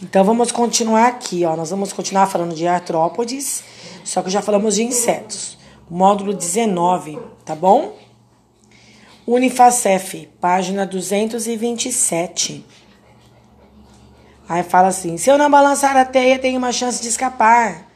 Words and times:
Então 0.00 0.22
vamos 0.22 0.52
continuar 0.52 1.08
aqui, 1.08 1.44
ó. 1.44 1.56
Nós 1.56 1.70
vamos 1.70 1.92
continuar 1.92 2.28
falando 2.28 2.54
de 2.54 2.68
artrópodes, 2.68 3.64
só 4.04 4.22
que 4.22 4.30
já 4.30 4.40
falamos 4.40 4.76
de 4.76 4.84
insetos. 4.84 5.58
Módulo 5.90 6.32
19, 6.32 7.18
tá 7.44 7.56
bom? 7.56 7.96
Unifacef, 9.26 10.28
página 10.40 10.86
227. 10.86 12.64
Aí 14.48 14.62
fala 14.62 14.88
assim: 14.88 15.16
se 15.16 15.28
eu 15.28 15.36
não 15.36 15.50
balançar 15.50 15.96
a 15.96 16.04
teia, 16.04 16.38
tenho 16.38 16.58
uma 16.58 16.72
chance 16.72 17.02
de 17.02 17.08
escapar. 17.08 17.88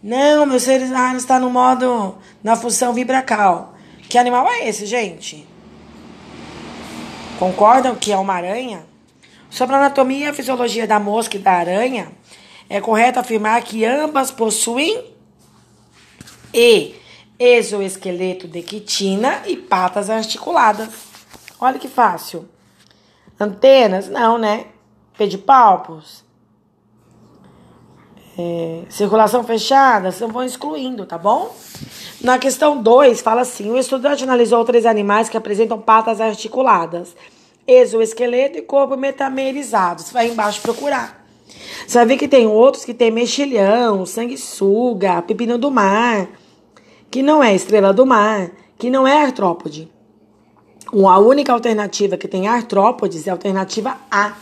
Não, 0.00 0.46
meu 0.46 0.60
seres 0.60 0.90
humanos 0.90 1.22
está 1.22 1.40
no 1.40 1.50
modo, 1.50 2.16
na 2.44 2.54
função 2.54 2.92
vibracal. 2.92 3.74
Que 4.08 4.18
animal 4.18 4.46
é 4.46 4.68
esse, 4.68 4.86
gente? 4.86 5.48
Concordam 7.40 7.96
que 7.96 8.12
é 8.12 8.16
uma 8.16 8.34
aranha? 8.34 8.93
Sobre 9.54 9.76
a 9.76 9.78
anatomia 9.78 10.26
e 10.26 10.28
a 10.30 10.34
fisiologia 10.34 10.84
da 10.84 10.98
mosca 10.98 11.36
e 11.36 11.38
da 11.38 11.52
aranha, 11.52 12.10
é 12.68 12.80
correto 12.80 13.20
afirmar 13.20 13.62
que 13.62 13.84
ambas 13.84 14.32
possuem 14.32 15.14
e 16.52 16.96
exoesqueleto 17.38 18.48
de 18.48 18.62
quitina 18.62 19.42
e 19.46 19.56
patas 19.56 20.10
articuladas. 20.10 20.88
Olha 21.60 21.78
que 21.78 21.86
fácil. 21.86 22.48
Antenas? 23.38 24.08
Não, 24.08 24.38
né? 24.38 24.66
Pedipalpos. 25.16 26.24
É, 28.36 28.82
circulação 28.88 29.44
fechada, 29.44 30.10
vocês 30.10 30.32
vão 30.32 30.42
excluindo, 30.42 31.06
tá 31.06 31.16
bom? 31.16 31.54
Na 32.20 32.40
questão 32.40 32.82
2, 32.82 33.20
fala 33.20 33.42
assim: 33.42 33.70
o 33.70 33.78
estudante 33.78 34.24
analisou 34.24 34.64
três 34.64 34.84
animais 34.84 35.28
que 35.28 35.36
apresentam 35.36 35.80
patas 35.80 36.20
articuladas, 36.20 37.14
exoesqueleto 37.66 38.58
e 38.58 38.62
corpo 38.62 38.96
metamerizado. 38.96 40.02
Você 40.02 40.12
vai 40.12 40.28
embaixo 40.28 40.60
procurar. 40.60 41.24
Você 41.86 41.98
vai 41.98 42.06
ver 42.06 42.16
que 42.16 42.28
tem 42.28 42.46
outros 42.46 42.84
que 42.84 42.94
tem 42.94 43.10
mexilhão, 43.10 44.06
sanguessuga, 44.06 45.22
pepino 45.22 45.58
do 45.58 45.70
mar, 45.70 46.28
que 47.10 47.22
não 47.22 47.42
é 47.42 47.54
estrela 47.54 47.92
do 47.92 48.06
mar, 48.06 48.50
que 48.78 48.90
não 48.90 49.06
é 49.06 49.22
artrópode. 49.22 49.90
A 50.92 51.18
única 51.18 51.52
alternativa 51.52 52.16
que 52.16 52.28
tem 52.28 52.46
artrópodes 52.46 53.26
é 53.26 53.30
a 53.30 53.34
alternativa 53.34 53.96
A. 54.10 54.34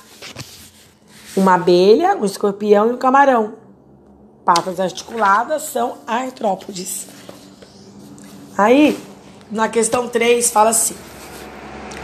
Uma 1.37 1.55
abelha, 1.55 2.17
um 2.17 2.25
escorpião 2.25 2.89
e 2.89 2.93
um 2.93 2.97
camarão. 2.99 3.55
Patas 4.45 4.79
articuladas 4.79 5.63
são 5.63 5.99
artrópodes. 6.07 7.07
Aí, 8.59 8.99
na 9.51 9.69
questão 9.69 10.09
3, 10.09 10.51
fala 10.51 10.71
assim: 10.71 10.95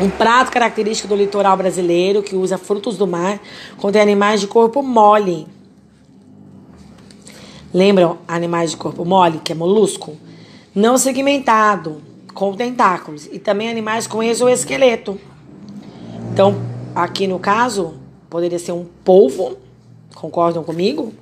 um 0.01 0.09
prato 0.09 0.53
característico 0.53 1.09
do 1.09 1.17
litoral 1.17 1.57
brasileiro 1.57 2.23
que 2.23 2.37
usa 2.37 2.57
frutos 2.57 2.97
do 2.97 3.07
mar 3.07 3.41
contém 3.77 4.01
animais 4.01 4.41
de 4.41 4.47
corpo 4.47 4.83
mole. 4.83 5.47
Lembram 7.75 8.19
animais 8.27 8.71
de 8.71 8.77
corpo 8.77 9.05
mole, 9.05 9.39
que 9.39 9.53
é 9.53 9.55
molusco? 9.55 10.17
Não 10.75 10.97
segmentado, 10.97 12.01
com 12.33 12.55
tentáculos. 12.55 13.29
E 13.33 13.39
também 13.39 13.69
animais 13.69 14.07
com 14.07 14.23
exoesqueleto. 14.23 15.21
Então, 16.33 16.55
aqui 16.95 17.27
no 17.27 17.39
caso, 17.39 17.95
poderia 18.31 18.59
ser 18.59 18.73
um 18.73 18.87
polvo. 19.05 19.59
Concordam 20.15 20.63
comigo? 20.63 21.13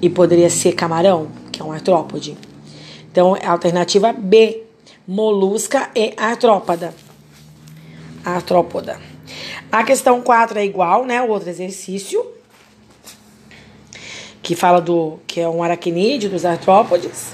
E 0.00 0.08
poderia 0.08 0.50
ser 0.50 0.72
camarão, 0.72 1.28
que 1.52 1.60
é 1.60 1.64
um 1.64 1.70
artrópode. 1.70 2.36
Então, 3.12 3.36
é 3.36 3.46
a 3.46 3.52
alternativa 3.52 4.12
B, 4.12 4.65
molusca 5.06 5.90
e 5.94 6.12
artrópoda. 6.16 6.94
Artrópoda. 8.24 9.00
A 9.70 9.84
questão 9.84 10.20
4 10.20 10.58
é 10.58 10.64
igual, 10.64 11.04
né? 11.04 11.22
O 11.22 11.28
outro 11.28 11.48
exercício. 11.48 12.26
Que 14.42 14.54
fala 14.54 14.80
do 14.80 15.18
que 15.26 15.40
é 15.40 15.48
um 15.48 15.62
aracnídeo 15.62 16.30
dos 16.30 16.44
artrópodes. 16.44 17.32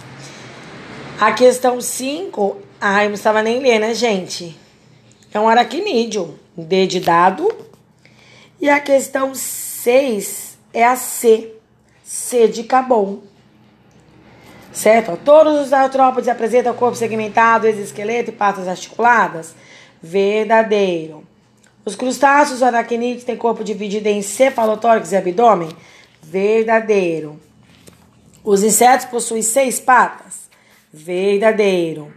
A 1.21 1.33
questão 1.33 1.81
5, 1.81 2.57
ai, 2.81 3.07
não 3.07 3.15
estava 3.15 3.43
nem 3.43 3.61
lendo, 3.61 3.83
né, 3.83 3.95
gente? 3.95 4.59
É 5.33 5.39
um 5.39 5.49
aracnídeo. 5.49 6.39
D 6.57 6.87
de 6.87 7.01
dado. 7.01 7.49
E 8.61 8.69
a 8.69 8.81
questão 8.81 9.35
6 9.35 10.59
é 10.73 10.85
a 10.85 10.97
C. 10.97 11.55
C 12.03 12.49
de 12.49 12.65
cabom. 12.65 13.21
Certo? 14.73 15.19
Todos 15.23 15.61
os 15.61 15.73
artrópodes 15.73 16.29
apresentam 16.29 16.75
corpo 16.75 16.97
segmentado, 16.97 17.67
exoesqueleto 17.67 18.31
e 18.31 18.33
patas 18.33 18.67
articuladas? 18.67 19.55
Verdadeiro. 20.03 21.25
Os 21.85 21.95
crustáceos 21.95 22.63
aracnídeos 22.63 23.25
têm 23.25 23.37
corpo 23.37 23.63
dividido 23.63 24.09
em 24.09 24.23
cefalotórax 24.23 25.13
e 25.13 25.17
abdômen? 25.17 25.69
Verdadeiro. 26.23 27.39
Os 28.43 28.63
insetos 28.63 29.07
possuem 29.07 29.43
seis 29.43 29.79
patas? 29.79 30.49
Verdadeiro. 30.93 32.13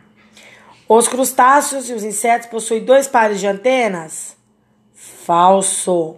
Os 0.88 1.08
crustáceos 1.08 1.90
e 1.90 1.94
os 1.94 2.04
insetos 2.04 2.48
possuem 2.48 2.86
dois 2.86 3.08
pares 3.08 3.40
de 3.40 3.48
antenas? 3.48 4.36
Falso. 4.94 6.18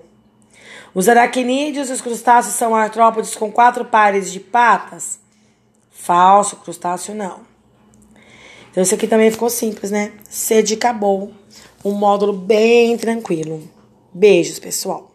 Os 0.93 1.07
aracnídeos 1.07 1.89
e 1.89 1.93
os 1.93 2.01
crustáceos 2.01 2.55
são 2.55 2.75
artrópodes 2.75 3.35
com 3.35 3.51
quatro 3.51 3.85
pares 3.85 4.31
de 4.31 4.39
patas? 4.39 5.19
Falso, 5.99 6.55
crustáceo 6.57 7.13
não. 7.13 7.41
Então, 8.71 8.81
isso 8.83 8.95
aqui 8.95 9.07
também 9.07 9.31
ficou 9.31 9.49
simples, 9.49 9.91
né? 9.91 10.13
C 10.29 10.61
de 10.61 10.75
acabou. 10.75 11.33
Um 11.83 11.91
módulo 11.91 12.31
bem 12.31 12.95
tranquilo. 12.95 13.67
Beijos, 14.13 14.59
pessoal. 14.59 15.06